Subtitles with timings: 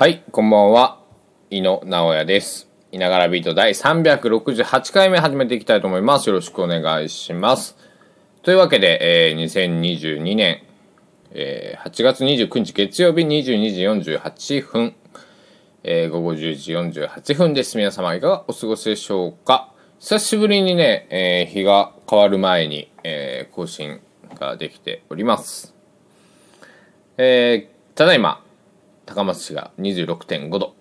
[0.00, 0.98] はい、こんばんは。
[1.50, 2.70] 井野直哉です。
[2.90, 6.30] いながらビート第368回目始めていきたいと思います。
[6.30, 7.76] よろしくお願いします。
[8.40, 10.62] というわけで、えー2022年、
[11.32, 14.94] えー8月29日月曜日22時48分、
[15.82, 17.76] えー午後10時48分です。
[17.76, 19.70] 皆様いかがお過ごしでしょうか？
[19.98, 24.00] 久しぶりにね、えー日が変わる前に、えー更新
[24.38, 25.74] ができております。
[27.18, 28.42] えただいま、
[29.06, 30.74] 高松市が26.5度、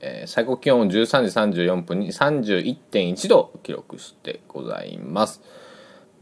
[0.00, 5.40] えー最高気温13時34分に31.1度記録してございます。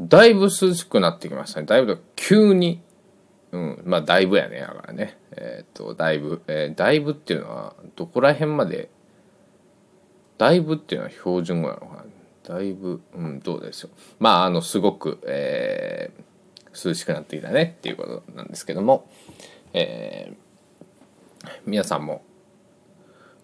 [0.00, 1.66] だいぶ涼しくなってきましたね。
[1.66, 2.80] だいぶ急に
[3.52, 5.18] うんまあだいぶやねだからね。
[5.32, 8.90] えーっとだいぶ、えーだいぶっていうのはどこら辺まで
[10.38, 12.04] だいぶっていうのは標準語なのかな。
[12.56, 16.26] だいぶうんどうでしょうまああのすごく、えー
[16.88, 19.08] 涼しくなってきたねっていうことなんですけども。
[19.72, 20.45] えー
[21.66, 22.22] 皆さんも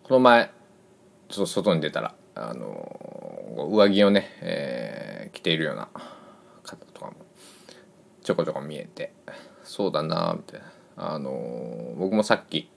[0.02, 0.50] この前
[1.28, 5.88] ちょっと外に出たらあの上着をね、えー着ているような
[6.62, 7.14] 方とかも
[8.22, 9.14] ちょこちょこ見えて
[9.64, 10.66] そうだなみたいな。
[10.94, 12.70] あの僕もさっき、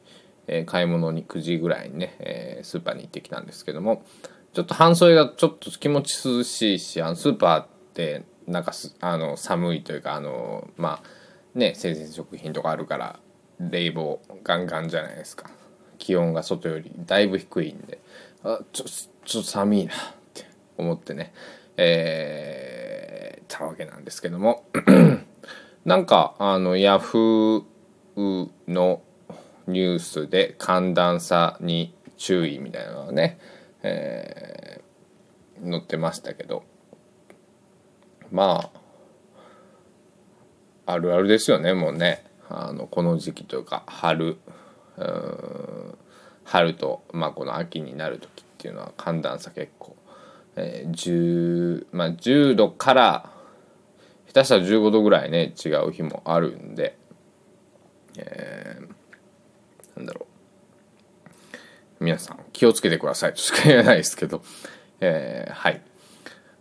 [0.47, 4.05] えー買い物に9時ぐらいにね、えースーパーに行ってきたんですけども
[4.53, 13.19] ちょっと半袖がちょっと気持ち涼しいしあのスーパーってなんかあの寒いというかあのまあね生鮮食品とかあるから
[13.59, 15.49] 冷房ガンガンじゃないですか。
[15.97, 17.99] 気温が外よりだいぶ低いんで。
[18.43, 19.95] あちょちょっと寒いなっ
[20.33, 20.45] て
[20.77, 21.33] 思ってね。
[21.77, 24.65] えー、たわけなんですけども。
[25.85, 29.01] なんかあのヤフーの
[29.67, 33.39] ニュースで寒暖差に注意みたいなのがね、
[33.83, 34.85] えー
[35.63, 36.63] 載ってましたけど。
[38.31, 38.71] ま
[40.85, 42.23] ああるあるですよねもうね。
[42.49, 44.38] あのこの時期というか春
[44.97, 45.97] う
[46.43, 49.95] 春と、まあ、この秋になる時っていうのは寒暖差結構、
[50.55, 53.29] えー 10, まあ、10度から
[54.28, 56.97] 下手したら15度ぐらいね違う日もあるんで、
[58.17, 58.95] えー
[59.97, 60.27] なんだろ
[62.00, 62.03] う。
[62.03, 64.44] 皆さん気をつけてくださいとしか言えないですけど、
[65.00, 65.81] えーはい。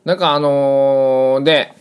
[0.05, 1.75] なんかあのーで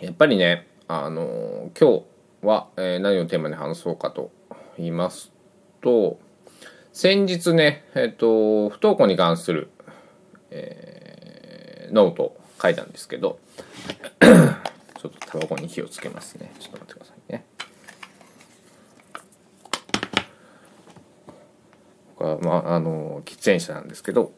[0.00, 2.11] やっぱりね、あのー今日
[2.42, 4.30] は、えー何をテーマに話そうかと
[4.76, 5.32] 言います
[5.80, 6.18] と
[6.92, 9.70] 先日ねえっ、と不登校に関する、
[10.50, 13.38] えーノートを書いたんですけど
[14.20, 16.52] ちょっとタバコに火をつけますね。
[16.58, 17.44] ちょっと待ってくださいね。
[22.16, 24.32] これはまああの喫煙者なんですけど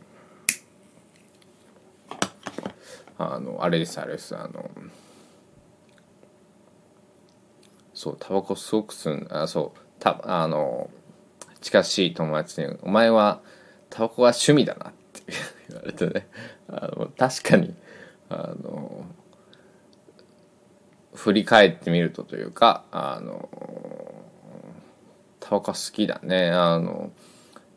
[3.19, 4.71] あのあれですあれですあの
[8.05, 10.91] そうタバコすごく吸うんあそうたあの
[11.63, 13.41] 近しい友達に「お前は
[13.89, 15.23] タバコが趣味だな」って
[15.71, 16.29] 言われてね。
[16.69, 17.75] あの確かに
[18.29, 19.07] あの
[21.15, 23.49] 振り返ってみるとというかあの
[25.41, 26.51] タバコ好きだね。
[26.51, 27.11] あの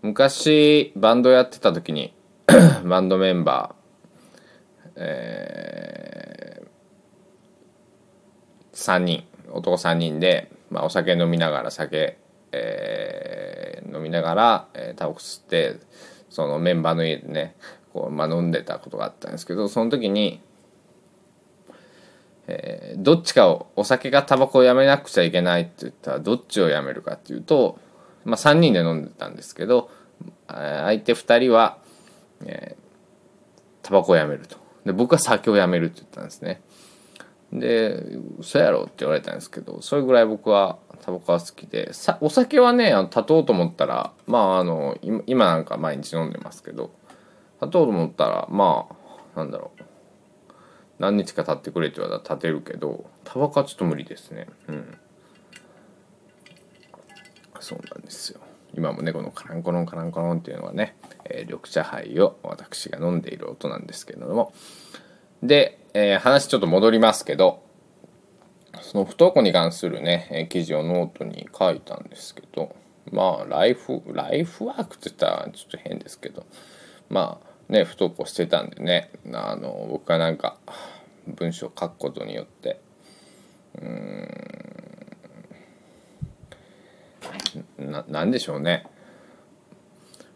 [0.02, 2.14] 昔バンドやってた時に
[2.84, 9.27] バンドメンバーえー、3人。
[9.52, 12.18] 男3人で、まあ、お酒飲みながら酒、
[12.52, 15.78] えー飲みながら、えータバコ吸って
[16.30, 17.56] そのメンバーの家でね
[17.94, 20.42] こう、まあ、飲んでたことがあったんですけどその時に、
[22.48, 27.80] えーどっちかをお酒がタバコをやめなくちゃいけないって言ったらどっちをやめるかっていうと、
[28.26, 29.90] まあ、3人で飲んでたんですけど
[30.48, 31.78] 相手2人は、
[32.46, 32.88] えー
[33.88, 34.58] タバコをやめると。
[34.86, 36.62] で僕は酒をやめるって言ったんですね。
[37.54, 38.04] で
[38.40, 41.94] 「嘘やろ?」って言われたんですけどそれぐらい僕はタバコは好きで。
[41.94, 46.92] さお酒はねあの立とうと思ったらまああの今今なんか毎日飲んでますけど
[47.62, 48.88] 立とうと思ったらま
[49.36, 49.84] あなんだろう。
[51.00, 54.48] 何日か経ってくれって言われたら立てるけどタバコはちょっと無理ですね。
[54.68, 54.98] うん。
[57.60, 58.40] そうなんですよ。
[58.74, 64.54] 今もねこのカランコロンカランコロンっていうのはね、えー緑茶杯を私が飲んでいる音なんですけれども。
[65.44, 67.64] で、えー話ちょっと戻りますけど
[68.82, 72.76] その不登校に関するね、えー記事をノートに書いたんですけど
[73.12, 76.46] まあライフライフワークって言ったらちょっと変ですけど
[77.10, 80.58] まあね不登校してたんでねあの僕がなんか
[81.26, 82.80] 文章を書くことによって
[83.82, 84.28] うん
[87.80, 88.86] ななんでしょうね。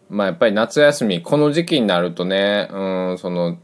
[0.09, 3.57] まあやっぱり夏休みこの時期になるとねうんその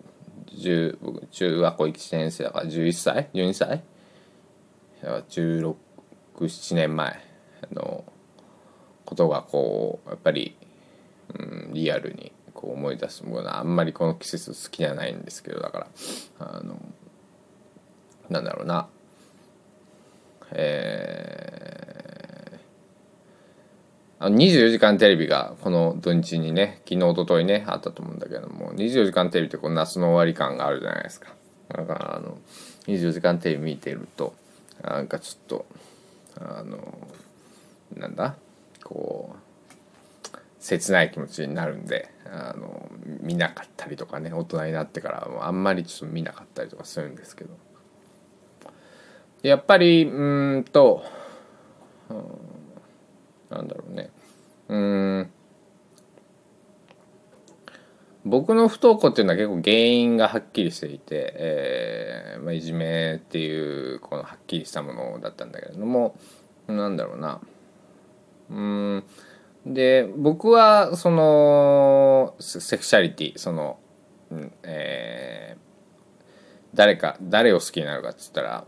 [0.58, 3.84] 10僕中学校1年生だから11歳？12歳
[5.04, 7.28] ？1617年前。
[7.72, 8.04] の
[9.06, 10.56] ことがこうやっぱり、
[11.34, 13.48] うん、リアルにこう思い出すもの。
[13.48, 15.88] はあんまりこの季節好きじゃないんですけどだから
[16.40, 16.80] あの
[18.30, 18.88] なんだろうな。
[20.52, 21.87] えー、
[24.20, 31.34] あの24時間テレビがこの土日にね昨日おとといねあったと思うんだけども24時間テレビってこう夏の終わり感があるじゃないですか。
[31.70, 32.38] だからあの
[32.88, 34.34] 24時間テレビ見てると
[34.82, 35.66] なんかちょっと
[36.40, 36.98] あの
[37.96, 38.36] なんだ？
[38.84, 39.38] こう
[40.60, 42.90] 切ない気持ちになるんであの
[43.22, 47.52] 見なかったりとかね大人になってからあんまりちょっと見なかったりとかするんですけど。
[49.44, 51.04] やっぱりうんと、
[52.10, 52.26] うん、
[53.50, 54.10] なんだろうね。
[54.70, 55.32] うん。
[58.26, 66.18] 僕の不登校っていうのは結構原因がはっきりしていて、えーまあ、いじめっていうこのはっきりしたものだったんだけれども
[66.68, 67.40] なんだろうな。
[68.50, 69.04] うん。
[69.66, 73.80] で僕はそのセクシャリティその、
[74.32, 75.62] うんえー、
[76.74, 78.66] 誰か誰を好きになるかっつったら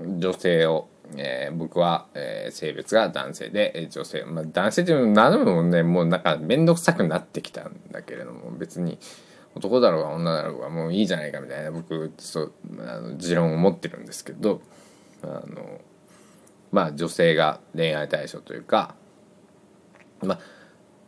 [0.00, 8.98] 女性を、えー、僕は、えー、性別が男性で、えー、女性、まあ、男性っていうのは何でもねもうなんか面倒くさくなってきたんだけれども別に
[9.54, 14.60] 男だろうが女だろうがもういいじゃないかみたいな僕そうあの持論を持ってるんですけど
[15.22, 15.80] あの
[16.72, 18.94] まあ女性が恋愛対象というか
[20.22, 20.38] まあ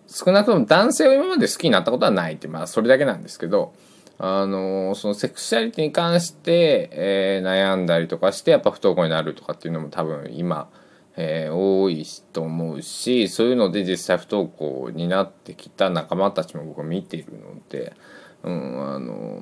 [0.06, 3.74] 少なくとも男性を今まで好きになったことはないってまあそれだけなんですけど
[4.20, 10.68] あのそのセクシャリティに関して、えー、悩んだりとかしてやっぱ不登校になるとかっていうのも多分今、
[11.16, 17.94] えー、多いと思うしそういうので実際不登校になってきた仲間たちも僕は見ているので、
[18.42, 19.40] うん、あの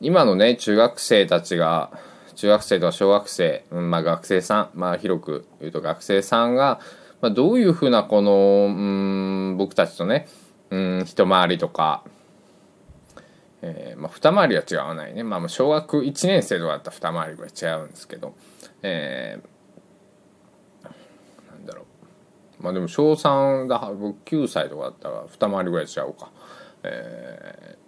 [0.00, 1.90] 今のね中学生たちが
[2.34, 6.80] 中学生とか小学生、うんまあ、学生さん、まあ、広く言うと学生さんが、
[7.22, 10.28] まあ、どういうふうなこの、うん、僕たちとね、
[10.70, 12.04] うん、一回りとか
[13.62, 18.34] えー、まあ、二回りは違わないね、まあ、小学1年生とかだったら二回りぐらい違うんですけど、
[18.82, 20.84] えー、
[21.50, 22.62] なんだろう。
[22.62, 26.30] まあでも小3だ僕9歳とかだったら二回りぐらい違うか、
[26.82, 27.78] え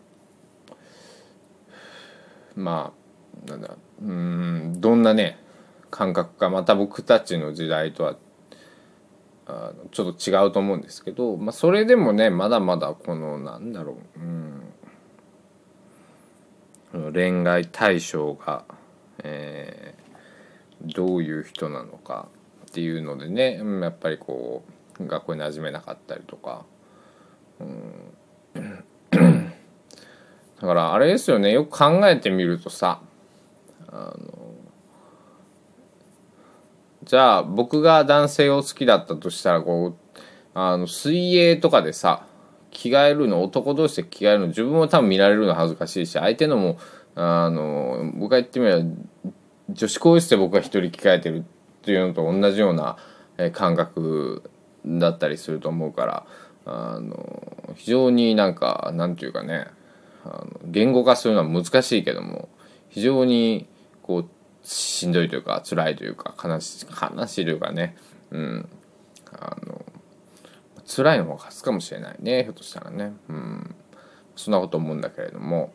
[2.56, 2.93] ー、ま
[3.46, 4.05] あなんだう。
[4.05, 5.38] んどんなね
[5.90, 8.17] 感覚かまた僕たちの時代とは
[9.46, 14.62] あのちょっと違うと思うんですけど、まあ、それでもねまだまだこのなんだろう、うん。
[16.92, 18.64] 恋愛対象が、
[19.22, 22.28] えー、どういう人なのか
[22.69, 24.64] っていうのでねやっぱりこ
[24.98, 26.64] う学校に馴染めなかったりとか、
[27.60, 28.14] うん、
[30.60, 33.00] だからあれですよねよく考えてみるとさ
[33.88, 34.50] あの
[37.04, 40.19] じゃあ僕が男性を好きだったとしたらこう
[40.54, 42.26] あの水泳とかでさ
[42.70, 46.78] 着替えるの男同士で着替えるの自分も多分見られるの恥ずかしいし相手のも
[47.14, 48.84] あの僕が言ってみれば
[49.69, 51.43] 女子更衣室で僕が一人着替えてるっ
[51.82, 52.96] ていうのと同じような
[53.52, 54.50] 感覚
[54.84, 56.26] だったりすると思うから
[56.67, 59.67] あの非常になんかなんていうかね
[60.25, 62.49] あの言語化するのは難しいけども
[62.88, 63.69] 非常に
[64.02, 64.28] こう
[64.62, 67.96] しんどいというか辛いというか悲しいというかね
[68.31, 68.69] うん。
[69.32, 69.69] あの
[70.92, 72.42] 辛いの方が勝つかもしれないね。
[72.42, 73.12] ひょっとしたらね。
[73.29, 73.74] うん。
[74.34, 75.72] そんなこと思うんだけれども。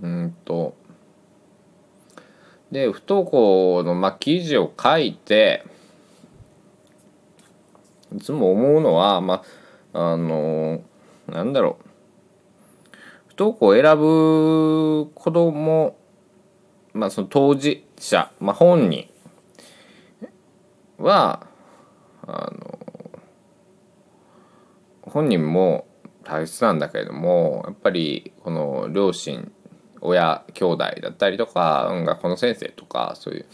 [0.00, 0.76] うんと。
[2.70, 5.64] で不登校の、まあ、記事を書いて
[8.14, 9.42] いつも思うのはま
[9.92, 10.80] ああの
[11.26, 11.84] なんだろう。
[13.26, 15.96] 不登校を選ぶ子供
[16.92, 19.08] まあその当事者、まあ、本人
[20.98, 21.46] は
[22.26, 22.79] あの
[25.10, 25.86] 本人も
[26.24, 29.50] 大切なんだけれどもやっぱりこの両親
[30.00, 33.46] 親兄弟だったりとか学校の先生とかそういう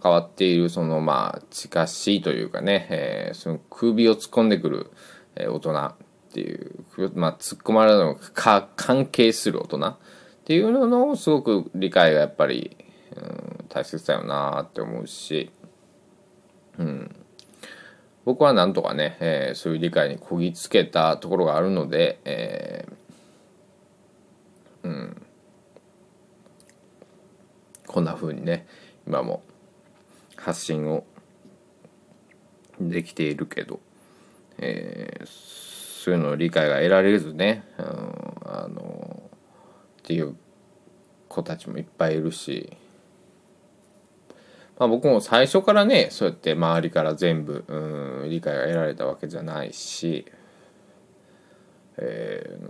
[0.00, 4.90] 関わっているそのまあ近しいというかね、えー、その首を突っ込んでくる
[5.36, 5.94] 大人っ
[6.32, 6.84] ていう
[7.14, 9.96] まあ突っ込まれるのか関係する大人っ
[10.44, 12.76] ていうののすごく理解がやっぱり、
[13.16, 15.50] うん、大切だよなって思うし、
[16.78, 17.16] うん、
[18.24, 25.22] 僕はなんとかね、えー、そういう理解にこぎつけたところがあるので、えー、うん。
[27.86, 28.66] こんな風にね
[29.06, 29.42] 今も
[30.36, 31.04] 発信を
[32.80, 33.80] できているけど、
[34.58, 37.86] えー、そういうの理解が得られずね、うん、
[38.44, 39.22] あの
[39.98, 40.34] っていう
[41.28, 42.76] 子たちもいっぱいいるし、
[44.82, 50.26] まあ、僕も最初からねそうやって周りから全部うん理解が得られたわけじゃないし、
[51.98, 52.64] えー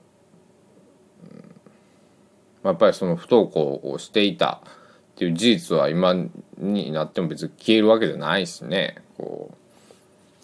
[2.63, 6.15] まあ、やっぱりその不登校をしていたっていう事実は今
[6.59, 9.51] になっても別に消えるわけじゃないしねこ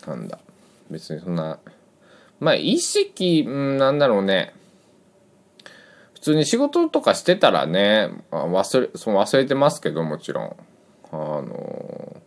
[0.06, 0.38] うなんだ
[0.90, 1.58] 別にそんな
[2.40, 4.54] まあ意識、なんだろうね
[6.14, 10.56] 普通に仕事とかしてたらね忘れその忘れてますけどもちろん。
[11.12, 12.22] あの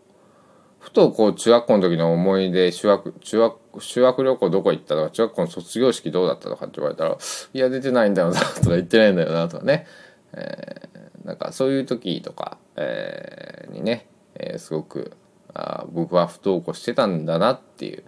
[0.79, 7.17] ふとこう中学校の時の思い出修学中学修学旅行どこ行ったとか中学校の卒業式どうだったとかって言われたら
[7.53, 9.87] いや出てないんだよなとか言ってないんだよなとかね、
[10.33, 15.15] えー、なんかそういう時とか、えー、にね、えー、すごく
[15.53, 18.03] あ僕は不登校してたんだなっていう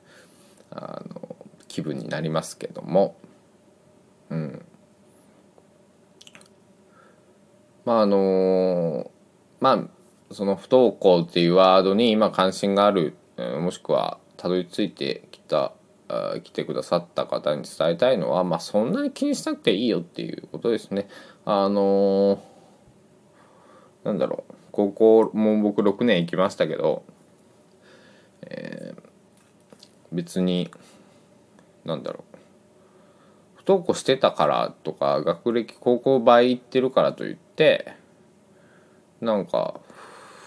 [0.71, 1.35] あの
[1.67, 3.15] 気分になりますけども。
[4.29, 4.65] うん。
[7.85, 9.11] まああの
[9.59, 9.92] まあ
[10.33, 15.73] その不登校っていうワードに今関心があるもしくはたどり着いてきた
[16.43, 21.07] 来てくださった方に伝えたいのは、まあ、そんなに気にしなくていいよっていうことですね。
[21.45, 27.03] あのー、なんだろう高校も僕6年行きましたけど、
[28.41, 29.01] えー、
[30.11, 30.69] 別に
[31.85, 32.37] なんだろう
[33.55, 37.93] 不登校してたからとか学歴高校倍行ってるからといって
[39.21, 39.79] なんか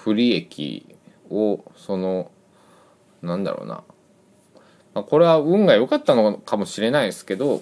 [0.07, 0.87] 不利益
[1.31, 2.31] をその
[3.23, 3.83] なんだろうな、
[4.95, 7.61] まあ、これは運が良かったのかもしれないですけど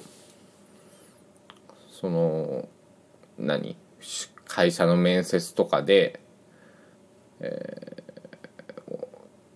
[1.90, 2.68] その
[3.38, 3.78] 何？
[4.44, 6.20] 会社の面接とかで、
[7.40, 8.02] え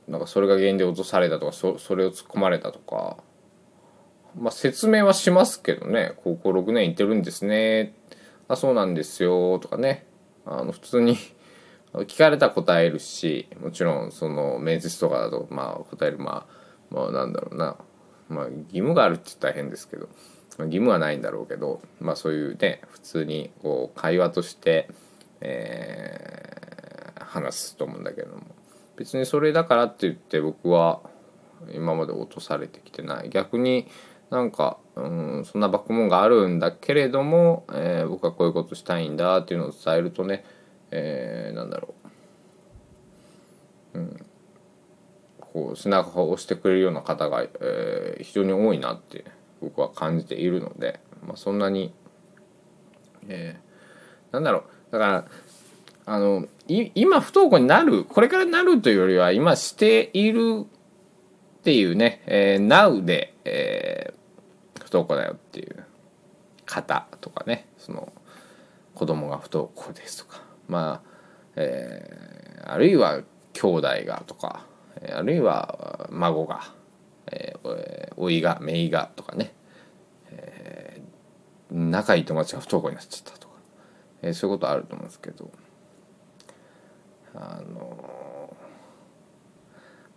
[0.09, 3.19] ー、なんかそれが原因で落とされたとかそそれを突っ込まれたとか、
[4.35, 6.15] まあ、説明はしますけどね。
[6.25, 7.93] 高校6年行ってるんですね。
[8.49, 9.59] あそうなんですよ。
[9.59, 10.07] とかね。
[10.47, 11.19] あの普通に
[11.93, 16.47] 聞かれたら答えるしもちろんその面接とかだとまあ答えるま
[16.91, 17.77] あまあなんだろうな。
[18.29, 20.09] まあ義務があるって言ったら変ですけど
[20.59, 24.89] 義務はないんだろうけどまあそういうね普通にこう会話として、
[25.41, 28.43] えー、話すと思うんだけども。
[28.97, 31.01] 別にそれだからって言って僕は
[31.73, 33.31] 今まで落とされてきてない。
[33.31, 33.87] 逆に
[34.29, 40.45] なんか、うん、そんなバックモンがあるんだけれども、えー、僕はこういうことしたいんだっていうのを伝えるとね
[40.91, 41.95] えー、なんだろ
[43.95, 44.27] う、うん、
[45.41, 49.25] こう背中を押してくれるような方が、えー、非常に多いなって
[49.61, 51.93] 僕は感じているので、まあ、そんなに、
[53.29, 54.93] えー、なんだろう。
[54.93, 55.25] だから
[56.07, 65.85] あの今不登校になるこれからなるというよりは今しているっていうね、えー、Now で、えー、不登校だよっていう
[66.65, 68.11] 方とかねその
[68.95, 70.48] 子供が不登校ですとか。
[70.69, 71.09] まあ、
[71.57, 73.23] えー、あるいは
[73.53, 74.67] 兄弟がとか
[75.13, 76.73] あるいは孫が、
[77.33, 79.53] えー、おいが姪がとかね、
[80.31, 83.55] えー、仲いい友達が不登校になっちゃったとか、
[84.23, 85.51] えー、そういうことあると思うんですけど
[87.35, 88.57] あの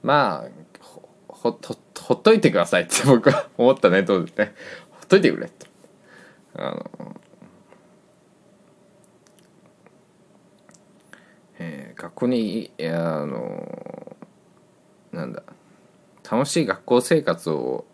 [0.04, 0.50] ー、まあ
[1.28, 1.60] ほほ
[2.02, 4.54] ほっといてくださいって僕は思ったねどうですね。
[4.92, 5.68] ほっといてくれと
[6.56, 7.11] あの
[12.22, 14.16] えー、学校にあの
[15.12, 15.44] なんだ
[16.30, 17.86] 楽しい学校生活を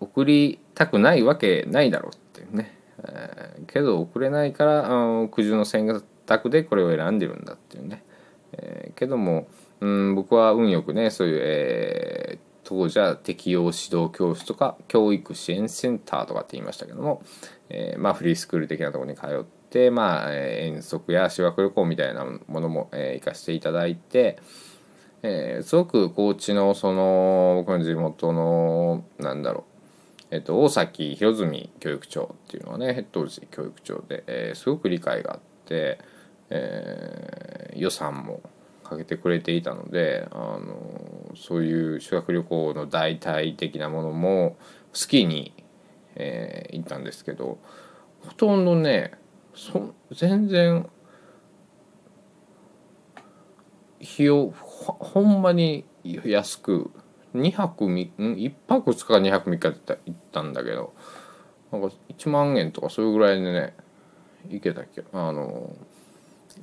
[0.00, 8.04] 送りたくないわけないだろうっていうね、えー、けど送れないからあの苦渋の選択でこれを選んでるんだっていうね、
[8.52, 9.48] えー、けども、
[9.80, 17.22] うん、僕は運よくねそういう、えー、当時は適用指導教室とか教育支援センターとかって言いましたけども、
[17.68, 24.38] えー、まあフリースクール的なところに通って、まあ、遠足や修学旅行みたいなものも、えー、行かせていただいて、
[25.22, 29.64] えー、すごく高知のその僕の地元のなんだろ
[30.30, 35.98] う、えっと、大崎広住教育長っていうのはね当時教育長で、えー、すごく理解があって、
[36.50, 38.42] えー、予算も
[38.82, 44.56] かけてくれていたのであのそういう修学旅行の代替的なものも
[44.92, 45.54] 好きに、
[46.16, 47.58] えー、行ったんですけど
[48.26, 49.12] ほとんどね
[49.54, 50.88] そ全然
[54.02, 56.90] 費用ほんまに安く
[57.34, 60.92] 2泊3 1泊2日か2泊3日で行ったんだけど
[61.70, 63.74] なんか1万円とかそういうぐらいでね
[64.48, 65.74] 行けたっけあの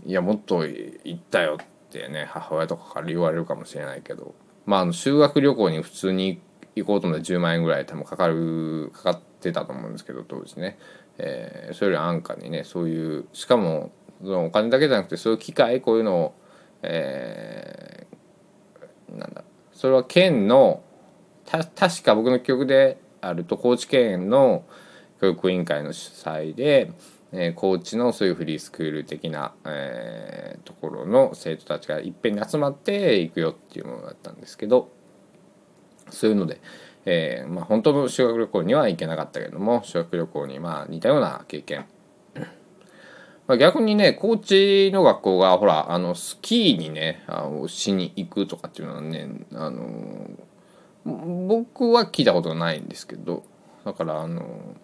[0.05, 6.41] いやもっと行ったよってね母親とかから言われるかもしれないけどまああの修学旅行に普通に
[6.75, 10.77] 行こうと思って10万円ぐらい多分かかるかかってたと思うんですけど当時ね。
[11.19, 16.35] えー、それより安価にねそういうしかもそのお金だけじゃなくてそういう機会こういうのを、
[16.81, 20.81] えー、なんだそれは県の
[21.45, 24.63] た確か僕の記憶であると高知県の
[25.19, 26.91] 教育委員会の主催で、
[27.33, 34.89] えー、高知のそういうフリースクール的な、えー、ところの生徒たちがいっぺんに集まって行くよっていうものだったんですけど
[36.11, 36.59] そういうので、
[37.11, 41.85] えーまあ、本当の修学旅行には行けなかったけども修学旅行にまあ似たような経験
[43.47, 50.29] ま、逆にね高知の学校がほらあのスキーにねあのしに行くとかっていうのはねあの
[51.47, 53.43] 僕は聞いたことないんですけど
[53.85, 54.75] だからあの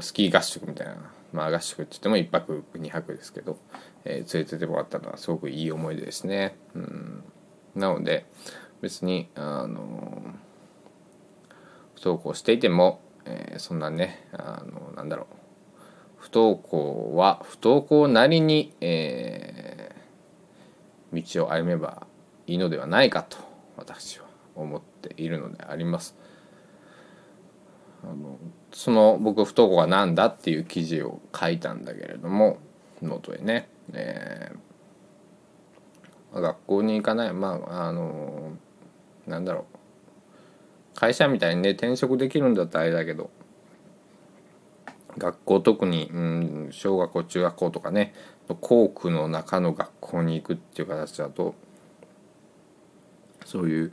[0.00, 3.58] スキー合宿みたいな、まあ、合宿って言っても1泊2泊ですけど、
[4.06, 6.56] えー、連れててもらったのはすごくいい思い出ですね。
[6.74, 7.24] うん、
[7.74, 8.24] なので
[8.80, 10.22] 別にあの
[12.02, 15.40] 登校していても、えー、そんなねあのなんだろう
[16.16, 22.06] 不登校は不登校なりに、えー、道を歩めば
[22.46, 23.38] いいのではないかと
[23.76, 26.16] 私は思っているのであります。
[28.02, 28.38] あの
[28.72, 32.58] その僕不登校が何だっていう記事を書いたんだけれども
[33.02, 38.52] ノートへね、えー、学校に行かないまああの
[39.26, 39.79] なんだろう
[40.94, 43.30] 会社みたいにね転職できるんだったらあれだけど。
[45.18, 48.14] 学校特に、うん、小学校中学校とかね。
[48.60, 51.54] 校区の中の学校に行くっていう形だと
[53.44, 53.92] そういう、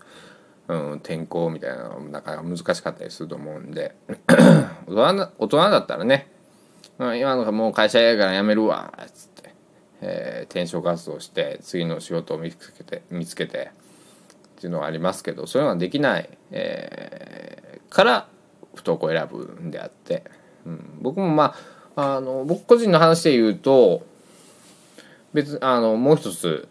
[0.68, 3.96] うん、転校みたいなのなかなか難しかったりすると思うんで。
[4.88, 6.32] 大人大人だったらね、
[7.00, 9.54] うん、今のもう会社やから辞めるわっつって、
[10.02, 13.72] えー、転職活動して次の仕事を見つけて見つけて。
[14.58, 18.28] っていうのはありますけどそういうのができない、えー、から
[18.74, 20.24] 不登校選ぶんであって。
[20.66, 21.56] うん、僕もま
[21.96, 24.06] ああの僕個人の話で言うと
[25.34, 26.68] 別あのもう一つ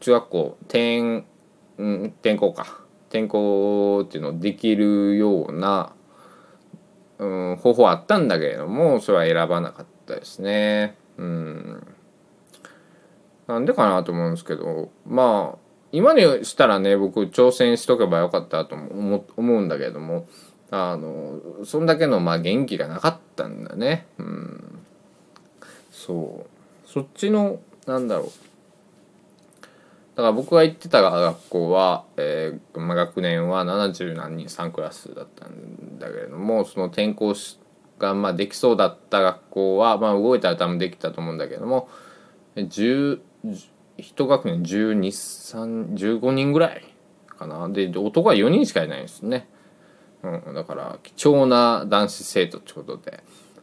[0.00, 1.24] 中学校転,、
[1.78, 5.92] うん、転校か転校っていうのできるような、
[7.18, 10.96] うん、方法あったんだけれどもそれは選ばなかったですね。
[11.16, 11.86] うん、
[13.46, 15.63] なんでかなと思うんですけどまあ
[15.94, 20.26] 今にしたらね僕挑戦しとけばよかったと思思うんだけども
[20.70, 24.06] あのそんだけのまあ元気がなかったんだね。
[24.18, 24.78] うん。
[25.92, 26.88] そう。
[26.88, 28.26] そっちのなんだろう。
[30.16, 37.34] だから僕が行ってた学校は、えーまあ、学年は70何人3クラスだったんだけれどもその転校
[37.98, 41.88] がまあできそうだった学校は、まあ、動いたら多分できたと思うんだけども
[42.56, 43.20] 10
[43.98, 46.84] 1学年1215人ぐらい
[47.26, 47.68] かな。
[47.68, 49.48] で男は4人しかいないんですね。
[50.22, 53.22] うん、だから貴重な男子生徒ってことで、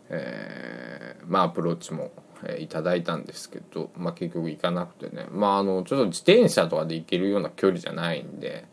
[0.10, 2.12] えー、まあアプローチも、
[2.44, 5.26] えー、いただいたんですけど、まあ、結局行かなくてね。
[5.32, 8.66] まああのちょっと自転車とかで行けるような距離じゃないんで、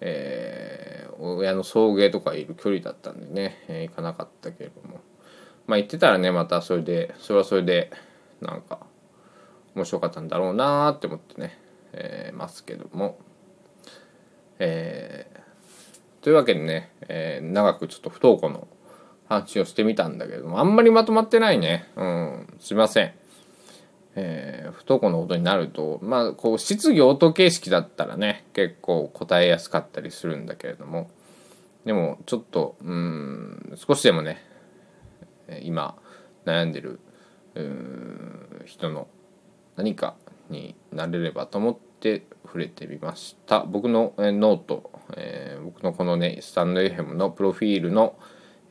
[0.00, 5.00] えー、親の送迎とかいる距離だったんでね、えー、行かなかったけれども。
[5.66, 7.92] まあ行ってたらねまたそれでそれはそれで
[8.40, 8.80] なんか
[9.74, 11.58] 面白かったんだろうなーって思ってね、
[11.92, 13.18] えー、ますけども。
[14.60, 15.38] えー
[16.20, 18.66] というわけでね、えー、長くちょっと不登校の
[19.28, 21.88] 話をしてみたんだけどもあんまりまとまってないね。
[21.96, 23.12] うんすいません。
[24.14, 31.10] えー、不登校のことになるとまあこう質疑応答形式だったらね結構答えやすかったりするんだけれども。
[31.84, 34.44] でもちょっとうん少しでもね
[35.62, 35.96] 今
[36.44, 37.00] 悩んでる
[38.66, 39.08] 人の
[39.78, 40.16] 何か
[40.50, 43.60] になれればと思って触れてみました。
[43.60, 48.18] 僕のノート、えー、僕のこのねスタンド FM のプロフィールの、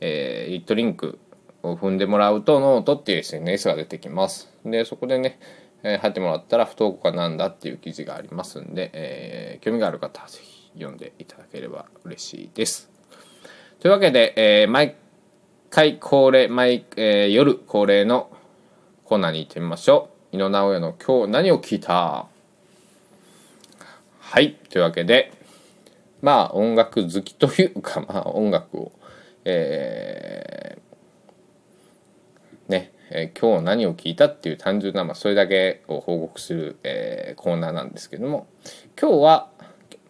[0.00, 1.18] えー、 lit.link
[1.62, 4.52] を踏んでもらうとノートっていう SNS が出てきます。
[4.66, 5.40] でそこでね、
[5.82, 12.90] えー、入ってもらったら不登校かなんだっていう記事がありますんで、えー、興味がある方はぜひ読んでいただければ嬉しいです。
[13.80, 14.94] というわけで、えー、毎
[15.70, 18.30] 回恒例毎、えー、夜恒例の
[19.04, 20.17] コーナーに行ってみましょう。
[20.30, 22.26] 井野直哉の今日何を聞いた？
[24.20, 25.32] はいというわけで
[26.20, 28.92] まあ音楽好きというか まあ音楽を
[29.46, 38.48] えー、ね、えー、今日何を聞いたっていう単純な、まあ、それだけを報告する、えー、コーナーなんですけども
[39.00, 39.48] 今日は、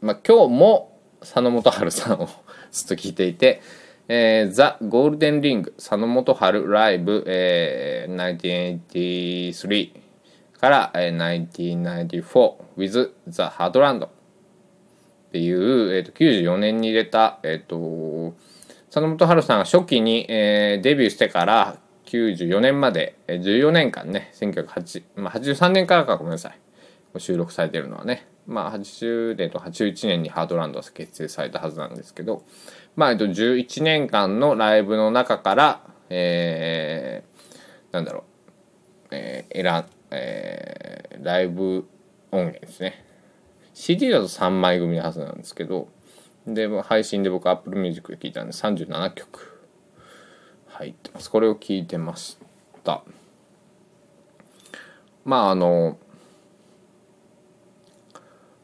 [0.00, 2.28] まあ、今日も佐野元春さんを
[2.72, 3.60] ずっと聞いていて
[4.10, 8.38] 「えー、ザ・ゴールデンリング佐野元春ライブ、えー、
[8.90, 9.92] 1983」
[10.60, 14.10] から、えー、1994 with the Heartland っ
[15.32, 18.36] ていう、えーと、94年に入れた、えっ、ー、と
[18.86, 26.58] 佐野元春さんが初期に、えー、デビューしてから94年まで、えー、14年間ね1983、まあ、年からかごめんなさい。
[27.16, 28.26] 収録されてるのはね。
[28.46, 32.44] まあ、80年と81年にハードランドは結成されたはずなんですけど、
[32.96, 38.22] まあ、えっと、11年間のライブの中から、えー、なんだろう、
[39.10, 41.86] えー、選ん、えー、ライブ
[42.30, 43.04] 音源ですね。
[43.74, 45.88] CD だと3枚組のはずなんですけど、
[46.46, 49.68] で、配信で僕 Apple Music で聴いたんで37曲
[50.68, 51.30] 入ってます。
[51.30, 52.38] これを聴いてまし
[52.84, 53.02] た。
[55.24, 55.98] まあ、あの、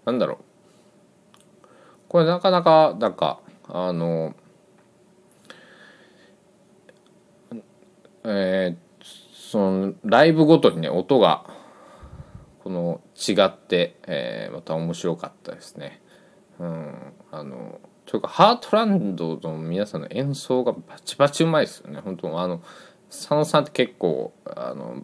[0.05, 0.39] なんだろう。
[2.09, 4.35] これなかなか、なんか、あの、
[8.25, 8.84] えー、
[9.51, 11.45] その、ライブごとにね、音が、
[12.63, 16.01] この、違って、えー、また面白かったですね。
[16.59, 16.95] うん、
[17.31, 22.01] あの、というか、ハートランドの皆さんの演奏がバチバチうまいですよね。
[22.01, 22.63] 本当あの、
[23.11, 25.03] 佐野さんって結構、あの、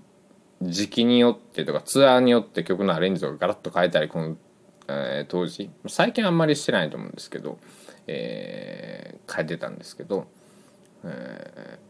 [0.62, 4.36] 時期によってとかツアーによって曲のアレンジとかガラッと変えたりこの
[4.92, 7.58] えー、当時最近あんまりしてないと思うんですけど、
[8.08, 10.26] えー、変えてたんですけど、
[11.04, 11.78] え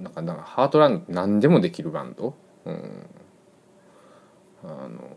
[0.00, 3.06] なんかなんかハートランド何でもできるバンド、うん、
[4.64, 5.16] あの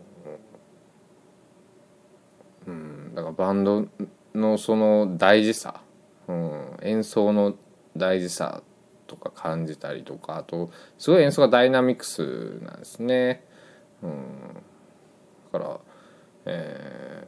[2.66, 3.14] うん。
[3.14, 3.86] だからバンド
[4.34, 5.80] のその大事さ、
[6.28, 7.54] うん、演奏の
[7.96, 8.62] 大事さ
[9.06, 13.44] とか感じたりとかあとすごい演奏がダイナミクスなんですね。
[14.02, 14.12] うん、
[15.52, 15.80] だから
[16.46, 17.26] え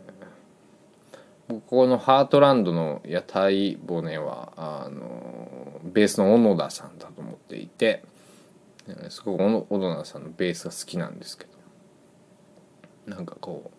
[1.49, 7.18] ー、僕このハートランドの屋台骨はあのベースの小野田さんだと
[7.49, 8.03] ていて
[9.11, 11.59] すごく小野田さんのベースが好きなんですけど。
[13.09, 13.71] なんかこ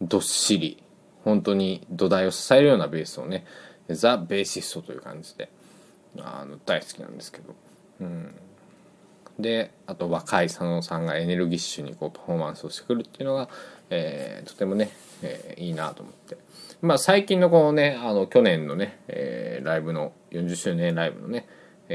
[0.00, 0.82] うどっしり
[1.24, 3.44] 本当に土台を支えるようなベースをね
[3.88, 5.50] ザ・ベーシストという感じで
[6.18, 7.54] あの大好きなんですけど、
[8.00, 8.34] うん、
[9.38, 13.48] であと若い佐野さんがエネルギッシュにこうパフォーマンスをしてくるっていうのが、
[13.90, 14.90] えー、とてもね、
[15.22, 16.36] えー、いいなと思って。
[16.80, 21.46] まあ最近のこのね、あの去年のね、えー、ライブの、40周年ライブのね、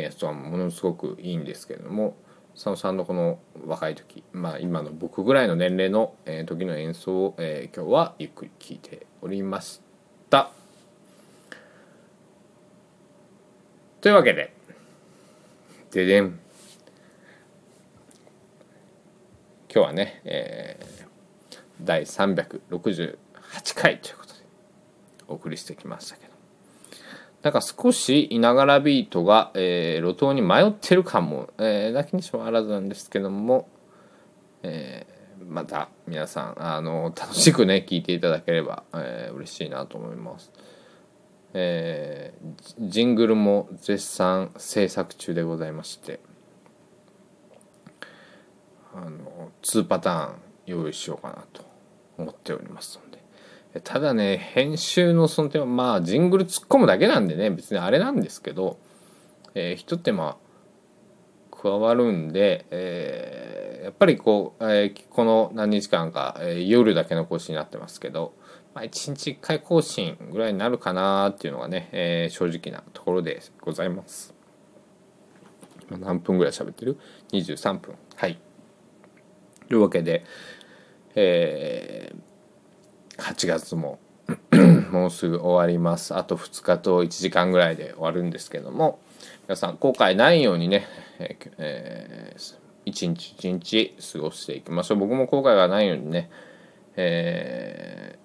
[0.01, 2.15] やつはものすごくいいんですけれども、
[2.53, 9.81] 佐野さんのこの若い時、まあ今の僕ぐらいの年齢の、時の演奏を、今日はゆっくり聴いておりまし
[10.29, 10.51] た。
[14.01, 14.53] というわけで、
[15.91, 16.39] ででん。
[19.73, 23.17] 今日はね、えー、第368
[23.75, 24.39] 回ということで
[25.27, 26.26] お送りしてきましたけど
[27.43, 33.69] なんか少しいながらビートが、えー、路頭に迷ってる感も、えー、だけにしもあらずなんですけども、
[34.63, 40.51] えー、また皆さんあの楽しくね聞いていただければ、えー、嬉しいなと思います。
[41.53, 46.19] えー、ジングルも絶賛制作中でございまして
[48.93, 51.63] あの2パターン用意しようかなと
[52.17, 52.99] 思っております
[53.83, 58.79] ただね編集のその点はまあジングル突っ込むだけなんでね別にあれなんですけど、
[59.53, 60.37] えー、一手間
[61.51, 68.33] 加わるんで、えー、やっぱりこう、えー、この何日間か、えー、夜だけの更新になってますけど、
[68.73, 74.33] まあ、1日1回更新ぐらいになるかなっていうのがね、えー、正直なところでございます。
[75.89, 76.97] 今何分ぐらい喋ってる
[77.31, 77.95] ?23 分。
[78.15, 78.37] はい。
[79.67, 80.23] というわけで、
[81.15, 82.26] えー、
[83.17, 83.99] 8月も。
[84.91, 86.15] もうすぐ終わります。
[86.15, 88.99] あと2日と1時間ぐらいで終わるんですけども。
[89.47, 90.85] 皆さん後悔ないようにね、
[91.57, 94.97] えー、一日一日過ごしていきましょう。
[94.97, 96.29] 僕も後悔がないようにね、
[96.97, 98.19] え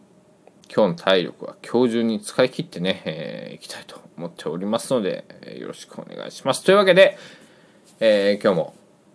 [0.69, 6.65] ー、今日の体力は今日中に使い切ってね、えー、いきたいと思っておりますので、え、よろしくお願いします。
[6.65, 7.17] というわけで、
[8.01, 8.75] え、今日も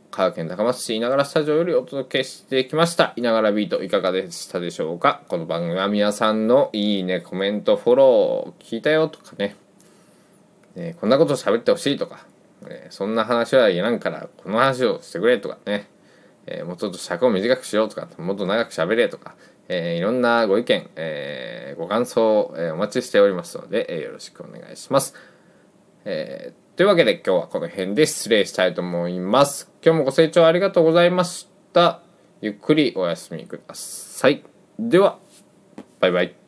[0.10, 3.14] 香川県高松市稲柄スタジオよりお届けしてきました。
[3.18, 5.22] 稲柄ビートいかがでしたでしょうか？
[5.28, 9.56] この番組は皆さんのいいね、コメント、フォロー、聞いたよとかね、
[10.76, 12.26] ねこんなこと喋ってほしいとか、
[12.68, 15.88] ね、そんな話はいらんからこの話をしてくれとかね、
[16.48, 19.36] えー、もうちょっと尺を短くしようとか、もっと長く喋れとか、
[19.68, 25.14] えー、いろんなご意見、えー、ご感想、えお待ちしておりますので、えよろしくお願いします。
[26.06, 29.72] えーというわけで今日はこの辺で失礼したいと思います。
[29.84, 32.04] 今日もご清聴ありがとうございました。
[32.40, 34.44] ゆっくりお休みください。
[34.78, 35.18] では、
[36.00, 36.47] バイバイ。